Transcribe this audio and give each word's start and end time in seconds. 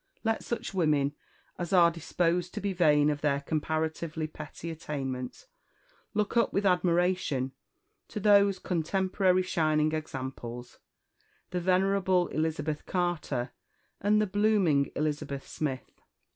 "Let 0.23 0.43
such 0.43 0.73
women 0.73 1.13
as 1.59 1.71
are 1.73 1.91
disposed 1.91 2.55
to 2.55 2.59
be 2.59 2.73
vain 2.73 3.11
of 3.11 3.21
their 3.21 3.39
comparatively 3.39 4.25
petty 4.25 4.71
attainments 4.71 5.45
look 6.15 6.35
up 6.35 6.51
with 6.51 6.65
admiration 6.65 7.51
to 8.07 8.19
those 8.19 8.57
contemporary 8.57 9.43
shining 9.43 9.91
examples, 9.91 10.79
the 11.51 11.59
venerable 11.59 12.29
Elizabeth 12.29 12.83
Carter 12.87 13.51
and 13.99 14.19
the 14.19 14.25
blooming 14.25 14.91
Elizabeth 14.95 15.47
Smith. 15.47 15.91